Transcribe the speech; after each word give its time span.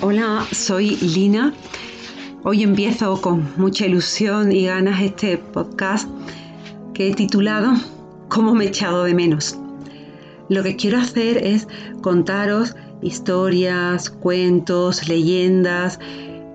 Hola, 0.00 0.46
soy 0.52 0.94
Lina. 0.98 1.52
Hoy 2.44 2.62
empiezo 2.62 3.20
con 3.20 3.48
mucha 3.56 3.84
ilusión 3.84 4.52
y 4.52 4.66
ganas 4.66 5.02
este 5.02 5.38
podcast 5.38 6.08
que 6.94 7.08
he 7.08 7.14
titulado 7.14 7.72
¿Cómo 8.28 8.54
me 8.54 8.66
he 8.66 8.68
echado 8.68 9.02
de 9.02 9.14
menos? 9.14 9.58
Lo 10.48 10.62
que 10.62 10.76
quiero 10.76 10.98
hacer 10.98 11.38
es 11.38 11.66
contaros 12.00 12.76
historias, 13.02 14.08
cuentos, 14.08 15.08
leyendas 15.08 15.98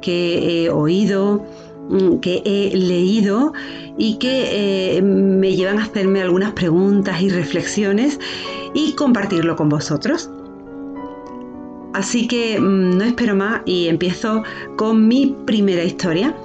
que 0.02 0.64
he 0.64 0.70
oído, 0.70 1.46
mm, 1.90 2.20
que 2.20 2.42
he 2.46 2.74
leído 2.78 3.52
y 3.98 4.20
que 4.20 4.96
eh, 4.98 5.02
me 5.02 5.54
llevan 5.54 5.80
a 5.80 5.84
hacerme 5.84 6.22
algunas 6.22 6.54
preguntas 6.54 7.22
y 7.22 7.28
reflexiones 7.28 8.22
y 8.74 8.94
compartirlo 8.94 9.58
con 9.58 9.68
vosotros. 9.68 10.30
Así 11.94 12.28
que 12.28 12.60
mm, 12.60 12.98
no 12.98 13.04
espero 13.04 13.36
más 13.36 13.62
y 13.66 13.88
empiezo 13.88 14.44
con 14.78 15.08
mi 15.08 15.36
primera 15.46 15.84
historia, 15.84 16.36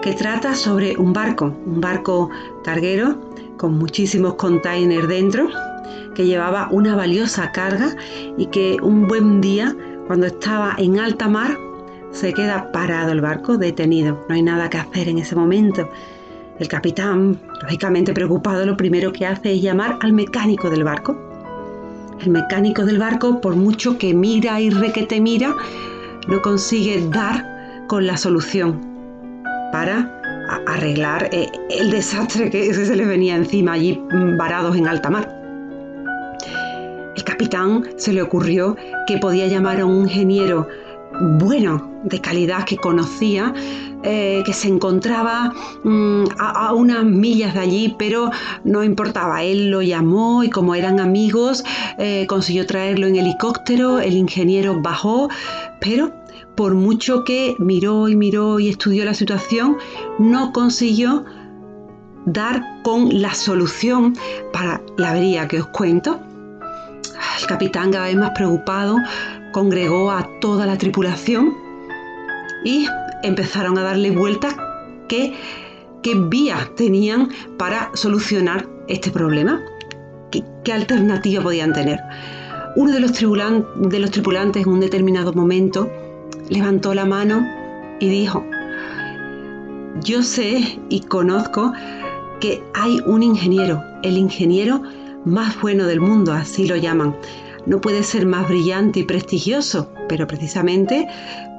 que 0.00 0.12
trata 0.12 0.54
sobre 0.54 0.96
un 0.96 1.12
barco, 1.12 1.52
un 1.66 1.80
barco 1.80 2.30
carguero 2.64 3.18
con 3.56 3.76
muchísimos 3.76 4.34
containers 4.34 5.08
dentro, 5.08 5.48
que 6.14 6.24
llevaba 6.24 6.68
una 6.70 6.94
valiosa 6.94 7.50
carga 7.52 7.94
y 8.38 8.46
que 8.46 8.76
un 8.80 9.06
buen 9.06 9.40
día, 9.40 9.76
cuando 10.06 10.26
estaba 10.26 10.74
en 10.78 10.98
alta 10.98 11.28
mar, 11.28 11.58
se 12.12 12.32
queda 12.32 12.72
parado 12.72 13.12
el 13.12 13.20
barco, 13.20 13.58
detenido. 13.58 14.24
No 14.28 14.34
hay 14.34 14.42
nada 14.42 14.70
que 14.70 14.78
hacer 14.78 15.08
en 15.08 15.18
ese 15.18 15.36
momento. 15.36 15.88
El 16.58 16.68
capitán, 16.68 17.38
lógicamente 17.62 18.12
preocupado, 18.12 18.64
lo 18.64 18.76
primero 18.76 19.12
que 19.12 19.26
hace 19.26 19.52
es 19.52 19.62
llamar 19.62 19.98
al 20.00 20.12
mecánico 20.12 20.70
del 20.70 20.84
barco 20.84 21.29
el 22.22 22.30
mecánico 22.30 22.84
del 22.84 22.98
barco, 22.98 23.40
por 23.40 23.56
mucho 23.56 23.98
que 23.98 24.14
mira 24.14 24.60
y 24.60 24.70
requete 24.70 25.20
mira, 25.20 25.54
no 26.28 26.42
consigue 26.42 27.06
dar 27.10 27.84
con 27.88 28.06
la 28.06 28.16
solución 28.16 28.80
para 29.72 30.20
arreglar 30.66 31.28
eh, 31.32 31.48
el 31.70 31.90
desastre 31.90 32.50
que 32.50 32.72
se 32.74 32.96
les 32.96 33.08
venía 33.08 33.36
encima 33.36 33.72
allí 33.72 33.98
mm, 34.12 34.36
varados 34.36 34.76
en 34.76 34.86
alta 34.86 35.10
mar. 35.10 35.36
El 37.16 37.24
capitán 37.24 37.84
se 37.96 38.12
le 38.12 38.22
ocurrió 38.22 38.76
que 39.06 39.18
podía 39.18 39.46
llamar 39.46 39.80
a 39.80 39.86
un 39.86 40.02
ingeniero 40.02 40.68
bueno, 41.20 41.90
de 42.04 42.20
calidad 42.20 42.64
que 42.64 42.76
conocía, 42.76 43.52
eh, 44.02 44.42
que 44.46 44.52
se 44.52 44.68
encontraba 44.68 45.52
mm, 45.84 46.24
a, 46.38 46.72
unas 46.72 47.04
millas 47.04 47.54
de 47.54 47.60
allí, 47.60 47.94
pero 47.98 48.30
no 48.64 48.82
importaba, 48.82 49.42
él 49.42 49.70
lo 49.70 49.82
llamó 49.82 50.42
y 50.42 50.50
como 50.50 50.74
eran 50.74 51.00
amigos, 51.00 51.64
eh, 51.98 52.26
consiguió 52.26 52.66
traerlo 52.66 53.06
en 53.06 53.16
helicóptero, 53.16 53.98
el 53.98 54.14
ingeniero 54.14 54.80
bajó, 54.80 55.28
pero 55.80 56.12
por 56.56 56.74
mucho 56.74 57.24
que 57.24 57.56
miró 57.58 58.08
y 58.08 58.16
miró 58.16 58.58
y 58.58 58.70
estudió 58.70 59.04
la 59.04 59.14
situación, 59.14 59.76
no 60.18 60.52
consiguió 60.52 61.24
dar 62.26 62.62
con 62.82 63.20
la 63.20 63.34
solución 63.34 64.14
para 64.52 64.80
la 64.96 65.10
avería 65.10 65.48
que 65.48 65.60
os 65.60 65.66
cuento. 65.68 66.20
El 67.40 67.46
capitán 67.46 67.92
cada 67.92 68.06
vez 68.06 68.16
más 68.16 68.30
preocupado 68.30 68.96
congregó 69.52 70.10
a 70.10 70.26
toda 70.40 70.66
la 70.66 70.76
tripulación 70.76 71.54
y 72.64 72.86
empezaron 73.22 73.78
a 73.78 73.82
darle 73.82 74.10
vueltas 74.10 74.54
qué, 75.08 75.34
qué 76.02 76.14
vías 76.14 76.74
tenían 76.76 77.28
para 77.58 77.90
solucionar 77.94 78.66
este 78.88 79.10
problema, 79.10 79.62
qué, 80.30 80.44
qué 80.64 80.72
alternativa 80.72 81.42
podían 81.42 81.72
tener. 81.72 82.00
Uno 82.76 82.92
de 82.92 83.00
los, 83.00 83.12
de 83.12 83.98
los 83.98 84.10
tripulantes 84.10 84.62
en 84.62 84.72
un 84.72 84.80
determinado 84.80 85.32
momento 85.32 85.90
levantó 86.48 86.94
la 86.94 87.04
mano 87.04 87.46
y 87.98 88.08
dijo, 88.08 88.44
yo 90.02 90.22
sé 90.22 90.80
y 90.88 91.00
conozco 91.00 91.72
que 92.40 92.62
hay 92.74 93.00
un 93.06 93.22
ingeniero, 93.22 93.82
el 94.02 94.16
ingeniero 94.16 94.82
más 95.24 95.60
bueno 95.60 95.86
del 95.86 96.00
mundo, 96.00 96.32
así 96.32 96.66
lo 96.66 96.76
llaman 96.76 97.14
no 97.70 97.80
puede 97.80 98.02
ser 98.02 98.26
más 98.26 98.48
brillante 98.48 98.98
y 98.98 99.04
prestigioso, 99.04 99.92
pero 100.08 100.26
precisamente 100.26 101.06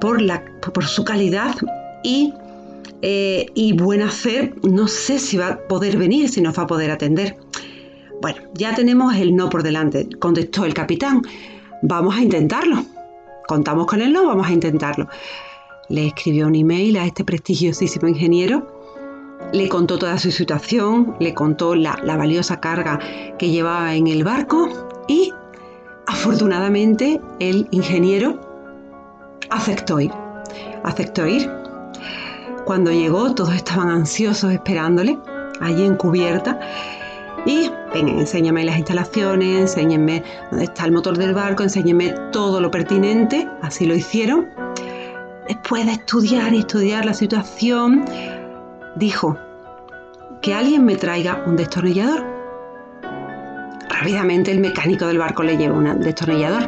por, 0.01 0.21
la, 0.21 0.43
por 0.73 0.83
su 0.83 1.05
calidad 1.05 1.55
y, 2.03 2.33
eh, 3.01 3.45
y 3.55 3.71
buena 3.71 4.09
fe, 4.09 4.53
no 4.61 4.89
sé 4.89 5.19
si 5.19 5.37
va 5.37 5.47
a 5.47 5.57
poder 5.69 5.95
venir, 5.95 6.27
si 6.27 6.41
nos 6.41 6.59
va 6.59 6.63
a 6.63 6.67
poder 6.67 6.91
atender. 6.91 7.37
Bueno, 8.21 8.41
ya 8.55 8.75
tenemos 8.75 9.15
el 9.15 9.33
no 9.33 9.49
por 9.49 9.63
delante, 9.63 10.09
contestó 10.19 10.65
el 10.65 10.73
capitán. 10.73 11.21
Vamos 11.81 12.13
a 12.17 12.21
intentarlo. 12.21 12.83
Contamos 13.47 13.87
con 13.87 14.01
el 14.01 14.11
no, 14.11 14.27
vamos 14.27 14.47
a 14.47 14.51
intentarlo. 14.51 15.07
Le 15.87 16.07
escribió 16.07 16.47
un 16.47 16.55
email 16.55 16.97
a 16.97 17.05
este 17.05 17.23
prestigiosísimo 17.23 18.09
ingeniero 18.09 18.81
le 19.53 19.67
contó 19.67 19.97
toda 19.97 20.17
su 20.17 20.31
situación, 20.31 21.15
le 21.19 21.33
contó 21.33 21.75
la, 21.75 21.99
la, 22.03 22.15
valiosa 22.15 22.61
carga 22.61 22.99
que 23.37 23.49
llevaba 23.49 23.95
en 23.95 24.07
el 24.07 24.23
barco 24.23 24.69
y 25.09 25.33
Afortunadamente, 26.07 27.21
el 27.39 27.67
ingeniero 27.71 28.39
aceptó 29.49 29.99
ir. 29.99 30.11
Aceptó 30.83 31.27
ir. 31.27 31.49
Cuando 32.65 32.91
llegó, 32.91 33.33
todos 33.33 33.53
estaban 33.53 33.89
ansiosos 33.89 34.51
esperándole, 34.51 35.17
allí 35.59 35.85
en 35.85 35.95
cubierta. 35.95 36.59
Y, 37.45 37.71
venga, 37.93 38.11
enséñame 38.11 38.63
las 38.63 38.77
instalaciones, 38.77 39.61
enséñenme 39.61 40.23
dónde 40.51 40.65
está 40.65 40.85
el 40.85 40.91
motor 40.91 41.17
del 41.17 41.33
barco, 41.33 41.63
enséñenme 41.63 42.13
todo 42.31 42.61
lo 42.61 42.69
pertinente. 42.69 43.47
Así 43.61 43.85
lo 43.85 43.95
hicieron. 43.95 44.47
Después 45.47 45.85
de 45.85 45.93
estudiar 45.93 46.53
y 46.53 46.59
estudiar 46.59 47.05
la 47.05 47.13
situación, 47.13 48.05
dijo 48.95 49.37
que 50.41 50.53
alguien 50.53 50.85
me 50.85 50.95
traiga 50.95 51.43
un 51.45 51.55
destornillador 51.55 52.30
Rápidamente 54.01 54.49
el 54.49 54.59
mecánico 54.59 55.05
del 55.05 55.19
barco 55.19 55.43
le 55.43 55.57
lleva 55.57 55.75
un 55.75 55.99
destornillador. 55.99 56.67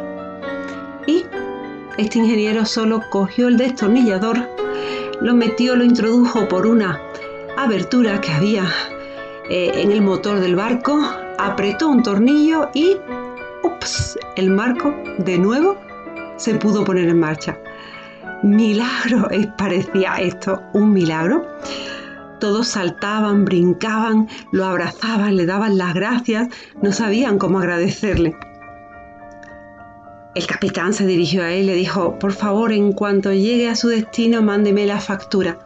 Y 1.04 1.26
este 1.98 2.18
ingeniero 2.18 2.64
solo 2.64 3.02
cogió 3.10 3.48
el 3.48 3.56
destornillador, 3.56 4.48
lo 5.20 5.34
metió, 5.34 5.74
lo 5.74 5.82
introdujo 5.82 6.46
por 6.46 6.64
una 6.64 7.02
abertura 7.56 8.20
que 8.20 8.30
había 8.30 8.72
eh, 9.50 9.72
en 9.74 9.90
el 9.90 10.00
motor 10.00 10.38
del 10.38 10.54
barco, 10.54 10.96
apretó 11.36 11.88
un 11.88 12.04
tornillo 12.04 12.68
y 12.72 12.98
ups, 13.64 14.16
el 14.36 14.50
marco 14.50 14.94
de 15.18 15.36
nuevo 15.36 15.76
se 16.36 16.54
pudo 16.54 16.84
poner 16.84 17.08
en 17.08 17.18
marcha. 17.18 17.58
Milagro, 18.44 19.28
parecía 19.58 20.14
esto 20.20 20.62
un 20.72 20.92
milagro. 20.92 21.44
Todos 22.44 22.68
saltaban, 22.68 23.46
brincaban, 23.46 24.28
lo 24.52 24.66
abrazaban, 24.66 25.34
le 25.34 25.46
daban 25.46 25.78
las 25.78 25.94
gracias, 25.94 26.48
no 26.82 26.92
sabían 26.92 27.38
cómo 27.38 27.58
agradecerle. 27.58 28.36
El 30.34 30.46
capitán 30.46 30.92
se 30.92 31.06
dirigió 31.06 31.42
a 31.42 31.52
él 31.52 31.62
y 31.62 31.66
le 31.68 31.74
dijo, 31.74 32.18
por 32.18 32.34
favor, 32.34 32.70
en 32.70 32.92
cuanto 32.92 33.32
llegue 33.32 33.70
a 33.70 33.74
su 33.74 33.88
destino, 33.88 34.42
mándeme 34.42 34.84
la 34.84 35.00
factura. 35.00 35.58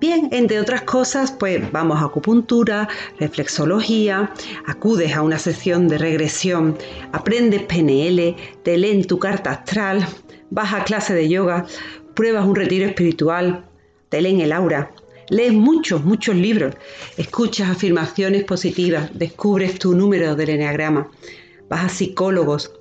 Bien, 0.00 0.30
entre 0.32 0.60
otras 0.60 0.82
cosas, 0.82 1.30
pues 1.30 1.70
vamos 1.70 2.00
a 2.00 2.06
acupuntura, 2.06 2.88
reflexología, 3.20 4.32
acudes 4.66 5.14
a 5.14 5.22
una 5.22 5.38
sesión 5.38 5.86
de 5.86 5.98
regresión, 5.98 6.76
aprendes 7.12 7.62
PNL, 7.62 8.34
te 8.64 8.78
leen 8.78 9.06
tu 9.06 9.18
carta 9.18 9.50
astral, 9.50 10.04
vas 10.50 10.72
a 10.72 10.84
clase 10.84 11.14
de 11.14 11.28
yoga, 11.28 11.66
pruebas 12.14 12.46
un 12.46 12.56
retiro 12.56 12.86
espiritual, 12.86 13.64
te 14.08 14.20
leen 14.22 14.40
el 14.40 14.52
aura, 14.52 14.90
lees 15.28 15.52
muchos, 15.52 16.04
muchos 16.04 16.34
libros, 16.34 16.74
escuchas 17.16 17.70
afirmaciones 17.70 18.44
positivas, 18.44 19.10
descubres 19.14 19.78
tu 19.78 19.94
número 19.94 20.34
del 20.36 20.50
eneagrama, 20.50 21.10
vas 21.68 21.84
a 21.84 21.88
psicólogos, 21.88 22.72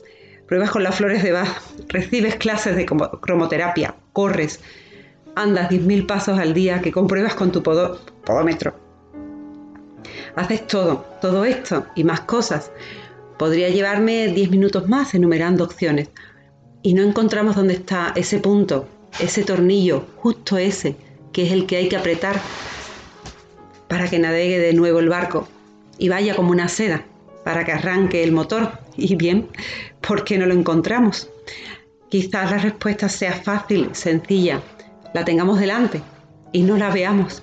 pruebas 0.47 0.71
con 0.71 0.83
las 0.83 0.95
flores 0.95 1.23
de 1.23 1.31
Bach, 1.31 1.61
recibes 1.87 2.35
clases 2.35 2.75
de 2.75 2.85
cromoterapia, 2.85 3.95
corres, 4.13 4.59
andas 5.35 5.69
10.000 5.69 6.05
pasos 6.05 6.39
al 6.39 6.53
día 6.53 6.81
que 6.81 6.91
compruebas 6.91 7.35
con 7.35 7.51
tu 7.51 7.63
podómetro. 7.63 8.75
Haces 10.35 10.67
todo, 10.67 11.05
todo 11.21 11.45
esto 11.45 11.85
y 11.95 12.03
más 12.03 12.21
cosas. 12.21 12.71
Podría 13.37 13.69
llevarme 13.69 14.27
10 14.27 14.51
minutos 14.51 14.87
más 14.87 15.13
enumerando 15.13 15.63
opciones. 15.63 16.09
Y 16.83 16.93
no 16.93 17.03
encontramos 17.03 17.55
dónde 17.55 17.75
está 17.75 18.13
ese 18.15 18.39
punto, 18.39 18.87
ese 19.19 19.43
tornillo, 19.43 20.05
justo 20.17 20.57
ese, 20.57 20.95
que 21.31 21.45
es 21.45 21.51
el 21.51 21.65
que 21.65 21.77
hay 21.77 21.89
que 21.89 21.97
apretar 21.97 22.39
para 23.87 24.09
que 24.09 24.19
navegue 24.19 24.59
de 24.59 24.73
nuevo 24.73 24.99
el 24.99 25.09
barco 25.09 25.47
y 25.97 26.09
vaya 26.09 26.35
como 26.35 26.51
una 26.51 26.67
seda, 26.67 27.05
para 27.43 27.65
que 27.65 27.71
arranque 27.71 28.23
el 28.23 28.31
motor. 28.31 28.71
Y 28.97 29.15
bien, 29.15 29.47
¿por 30.05 30.25
qué 30.25 30.37
no 30.37 30.45
lo 30.45 30.53
encontramos? 30.53 31.29
Quizás 32.09 32.51
la 32.51 32.57
respuesta 32.57 33.07
sea 33.07 33.31
fácil, 33.31 33.89
sencilla, 33.93 34.61
la 35.13 35.23
tengamos 35.23 35.59
delante 35.59 36.01
y 36.51 36.63
no 36.63 36.75
la 36.77 36.89
veamos. 36.89 37.41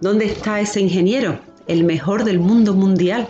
¿Dónde 0.00 0.24
está 0.24 0.60
ese 0.60 0.80
ingeniero, 0.80 1.38
el 1.66 1.84
mejor 1.84 2.24
del 2.24 2.38
mundo 2.38 2.72
mundial, 2.72 3.28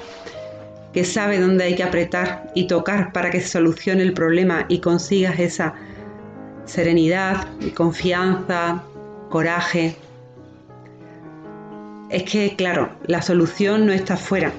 que 0.92 1.04
sabe 1.04 1.40
dónde 1.40 1.64
hay 1.64 1.74
que 1.74 1.82
apretar 1.82 2.50
y 2.54 2.68
tocar 2.68 3.12
para 3.12 3.30
que 3.30 3.40
se 3.40 3.48
solucione 3.48 4.02
el 4.02 4.12
problema 4.12 4.64
y 4.68 4.78
consigas 4.78 5.38
esa 5.38 5.74
serenidad 6.64 7.48
y 7.60 7.70
confianza, 7.70 8.82
coraje? 9.36 9.94
Es 12.08 12.22
que, 12.22 12.56
claro, 12.56 12.88
la 13.06 13.20
solución 13.20 13.84
no 13.84 13.92
está 13.92 14.16
fuera, 14.16 14.50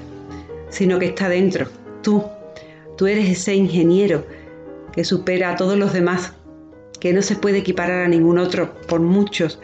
sino 0.70 1.00
que 1.00 1.08
está 1.08 1.30
dentro. 1.30 1.66
Tú, 2.04 2.24
tú 2.96 3.08
eres 3.08 3.28
ese 3.28 3.56
ingeniero 3.56 4.24
que 4.92 5.04
supera 5.04 5.50
a 5.50 5.56
todos 5.56 5.80
los 5.80 5.94
demás 5.94 6.34
que 7.00 7.12
no 7.12 7.24
se 7.24 7.36
puede 7.36 7.58
equiparar 7.58 8.04
a 8.04 8.08
ningún 8.08 8.38
otro 8.38 8.76
por 8.88 9.00
muchos 9.00 9.60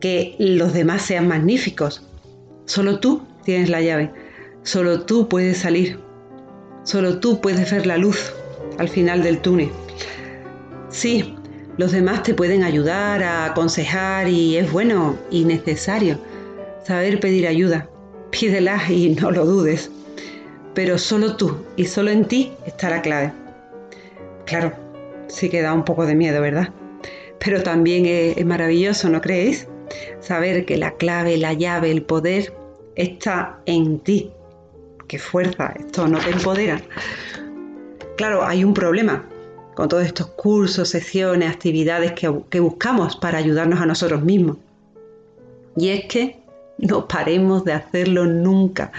que 0.00 0.36
los 0.38 0.72
demás 0.72 1.02
sean 1.02 1.26
magníficos. 1.26 2.06
Solo 2.64 3.00
tú 3.00 3.22
tienes 3.42 3.70
la 3.70 3.80
llave, 3.80 4.12
solo 4.62 5.00
tú 5.00 5.28
puedes 5.28 5.58
salir, 5.58 5.98
solo 6.84 7.18
tú 7.18 7.40
puedes 7.40 7.72
ver 7.72 7.86
la 7.86 7.96
luz 7.96 8.32
al 8.78 8.88
final 8.88 9.24
del 9.24 9.40
túnel. 9.40 9.70
Sí, 10.90 11.35
los 11.78 11.92
demás 11.92 12.22
te 12.22 12.32
pueden 12.32 12.64
ayudar, 12.64 13.22
a 13.22 13.44
aconsejar 13.44 14.28
y 14.28 14.56
es 14.56 14.72
bueno 14.72 15.18
y 15.30 15.44
necesario 15.44 16.18
saber 16.84 17.20
pedir 17.20 17.46
ayuda. 17.46 17.88
Pídela 18.30 18.80
y 18.88 19.10
no 19.10 19.30
lo 19.30 19.44
dudes. 19.44 19.90
Pero 20.74 20.98
solo 20.98 21.36
tú 21.36 21.64
y 21.76 21.84
solo 21.84 22.10
en 22.10 22.24
ti 22.24 22.52
está 22.66 22.88
la 22.88 23.02
clave. 23.02 23.32
Claro, 24.46 24.72
sí 25.28 25.50
que 25.50 25.60
da 25.60 25.72
un 25.74 25.84
poco 25.84 26.06
de 26.06 26.14
miedo, 26.14 26.40
¿verdad? 26.40 26.70
Pero 27.44 27.62
también 27.62 28.06
es, 28.06 28.44
maravilloso, 28.46 29.08
¿no 29.10 29.20
creéis? 29.20 29.68
Saber 30.20 30.64
que 30.64 30.76
la 30.76 30.92
clave, 30.92 31.36
la 31.36 31.52
llave, 31.52 31.90
el 31.90 32.02
poder 32.02 32.52
está 32.94 33.58
en 33.66 33.98
ti. 34.00 34.30
¡Qué 35.08 35.18
fuerza! 35.18 35.74
Esto 35.78 36.08
no 36.08 36.18
te 36.18 36.30
empodera. 36.30 36.80
Claro, 38.16 38.44
hay 38.44 38.64
un 38.64 38.72
problema 38.72 39.24
con 39.76 39.88
todos 39.88 40.06
estos 40.06 40.28
cursos, 40.28 40.88
sesiones, 40.88 41.52
actividades 41.52 42.12
que, 42.12 42.58
buscamos 42.58 43.14
para 43.14 43.38
ayudarnos 43.38 43.78
a 43.78 43.86
nosotros 43.86 44.22
mismos. 44.22 44.56
Y 45.76 45.90
es 45.90 46.06
que 46.06 46.38
no 46.78 47.06
paremos 47.06 47.62
de 47.64 47.74
hacerlo 47.74 48.24
nunca. 48.24 48.90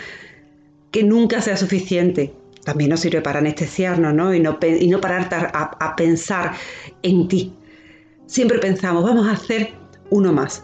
Que 0.92 1.04
nunca 1.04 1.42
sea 1.42 1.58
suficiente 1.58 2.32
también 2.64 2.90
nos 2.90 3.00
sirve 3.00 3.22
para 3.22 3.40
anestesiarnos, 3.40 4.14
¿no? 4.14 4.34
Y 4.34 4.42
no, 4.42 4.60
y 4.62 4.88
no 4.90 5.00
parar 5.00 5.30
a, 5.32 5.64
a 5.80 5.96
pensar 5.96 6.52
en 7.02 7.28
ti. 7.30 7.54
Siempre 8.26 8.60
pensamos, 8.60 9.06
vamos 9.06 9.26
a 9.26 9.32
hacer 9.32 9.70
uno 10.10 10.34
más. 10.34 10.64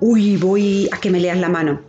Uy, 0.00 0.38
voy 0.38 0.88
a 0.90 0.96
que 0.96 1.10
me 1.10 1.20
leas 1.20 1.38
la 1.38 1.50
mano. 1.50 1.82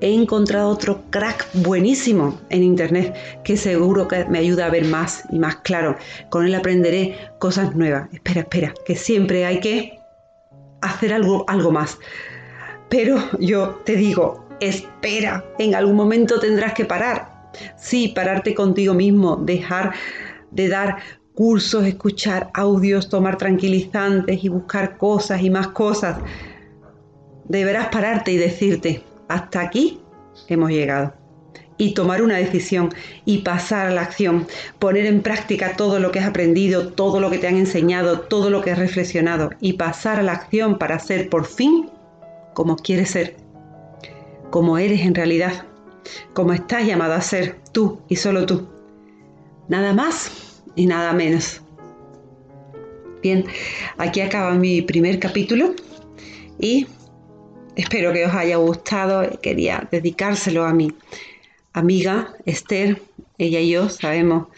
He 0.00 0.14
encontrado 0.14 0.68
otro 0.68 1.02
crack 1.10 1.46
buenísimo 1.54 2.40
en 2.48 2.62
internet 2.62 3.14
que 3.44 3.56
seguro 3.56 4.08
que 4.08 4.24
me 4.26 4.38
ayuda 4.38 4.66
a 4.66 4.70
ver 4.70 4.84
más 4.84 5.24
y 5.30 5.38
más 5.38 5.56
claro. 5.56 5.96
Con 6.30 6.46
él 6.46 6.54
aprenderé 6.54 7.16
cosas 7.38 7.74
nuevas. 7.74 8.08
Espera, 8.12 8.40
espera, 8.40 8.74
que 8.84 8.96
siempre 8.96 9.44
hay 9.44 9.60
que 9.60 9.98
hacer 10.80 11.12
algo, 11.12 11.44
algo 11.48 11.70
más. 11.70 11.98
Pero 12.88 13.18
yo 13.38 13.80
te 13.84 13.96
digo, 13.96 14.48
espera, 14.60 15.44
en 15.58 15.74
algún 15.74 15.96
momento 15.96 16.40
tendrás 16.40 16.74
que 16.74 16.84
parar 16.84 17.40
Sí, 17.76 18.08
pararte 18.08 18.54
contigo 18.54 18.94
mismo, 18.94 19.36
dejar 19.36 19.92
de 20.50 20.68
dar 20.68 20.98
cursos, 21.34 21.84
escuchar 21.84 22.50
audios, 22.54 23.08
tomar 23.08 23.38
tranquilizantes 23.38 24.44
y 24.44 24.48
buscar 24.48 24.96
cosas 24.98 25.42
y 25.42 25.50
más 25.50 25.68
cosas. 25.68 26.18
Deberás 27.44 27.88
pararte 27.88 28.32
y 28.32 28.36
decirte, 28.36 29.02
hasta 29.30 29.60
aquí 29.60 30.00
hemos 30.48 30.70
llegado. 30.70 31.14
Y 31.78 31.94
tomar 31.94 32.20
una 32.20 32.36
decisión 32.36 32.90
y 33.24 33.38
pasar 33.38 33.86
a 33.86 33.90
la 33.90 34.02
acción, 34.02 34.46
poner 34.78 35.06
en 35.06 35.22
práctica 35.22 35.76
todo 35.76 35.98
lo 35.98 36.10
que 36.10 36.18
has 36.18 36.28
aprendido, 36.28 36.88
todo 36.88 37.20
lo 37.20 37.30
que 37.30 37.38
te 37.38 37.48
han 37.48 37.56
enseñado, 37.56 38.20
todo 38.20 38.50
lo 38.50 38.60
que 38.60 38.70
has 38.70 38.78
reflexionado 38.78 39.50
y 39.60 39.74
pasar 39.74 40.18
a 40.18 40.22
la 40.22 40.32
acción 40.32 40.76
para 40.76 40.98
ser 40.98 41.30
por 41.30 41.46
fin 41.46 41.88
como 42.52 42.76
quieres 42.76 43.10
ser, 43.10 43.36
como 44.50 44.76
eres 44.76 45.00
en 45.00 45.14
realidad 45.14 45.64
como 46.32 46.52
estás 46.52 46.86
llamado 46.86 47.14
a 47.14 47.20
ser 47.20 47.58
tú 47.72 48.00
y 48.08 48.16
solo 48.16 48.46
tú. 48.46 48.68
Nada 49.68 49.92
más 49.92 50.62
y 50.74 50.86
nada 50.86 51.12
menos. 51.12 51.60
Bien, 53.22 53.44
aquí 53.98 54.20
acaba 54.20 54.54
mi 54.54 54.82
primer 54.82 55.18
capítulo 55.18 55.74
y 56.58 56.86
espero 57.76 58.12
que 58.12 58.26
os 58.26 58.34
haya 58.34 58.56
gustado. 58.56 59.28
Quería 59.40 59.88
dedicárselo 59.90 60.64
a 60.64 60.72
mi 60.72 60.92
amiga 61.72 62.34
Esther. 62.46 63.00
Ella 63.38 63.60
y 63.60 63.70
yo 63.70 63.88
sabemos 63.88 64.48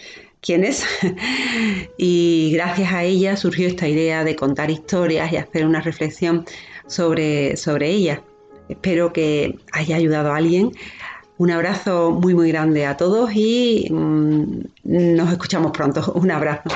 quién 0.40 0.64
es. 0.64 0.84
y 1.96 2.50
gracias 2.52 2.92
a 2.92 3.04
ella 3.04 3.36
surgió 3.36 3.68
esta 3.68 3.88
idea 3.88 4.24
de 4.24 4.36
contar 4.36 4.70
historias 4.70 5.32
y 5.32 5.36
hacer 5.36 5.66
una 5.66 5.80
reflexión 5.80 6.44
sobre, 6.86 7.56
sobre 7.56 7.90
ella. 7.90 8.22
Espero 8.68 9.12
que 9.12 9.58
haya 9.72 9.96
ayudado 9.96 10.32
a 10.32 10.36
alguien 10.36 10.72
un 11.42 11.50
abrazo 11.50 12.12
muy 12.12 12.34
muy 12.34 12.52
grande 12.52 12.86
a 12.86 12.96
todos 12.96 13.30
y 13.34 13.88
mm, 13.90 14.60
nos 14.84 15.32
escuchamos 15.32 15.72
pronto. 15.72 16.12
Un 16.14 16.30
abrazo. 16.30 16.70